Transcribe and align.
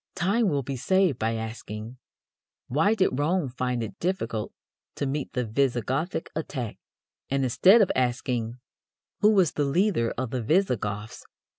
time 0.15 0.49
will 0.49 0.63
be 0.63 0.75
saved 0.75 1.19
by 1.19 1.35
asking: 1.35 1.99
"Why 2.67 2.95
did 2.95 3.19
Rome 3.19 3.49
find 3.49 3.83
it 3.83 3.99
difficult 3.99 4.51
to 4.95 5.05
meet 5.05 5.33
the 5.33 5.45
Visigothic 5.45 6.29
attack," 6.35 6.79
and, 7.29 7.43
instead 7.43 7.83
of 7.83 7.91
asking 7.95 8.57
"Who 9.19 9.29
was 9.29 9.51
the 9.51 9.63
leader 9.63 10.11
of 10.17 10.31
the 10.31 10.41
Visigoths?" 10.41 11.23